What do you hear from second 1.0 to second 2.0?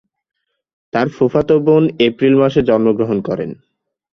ফুফাতো বোন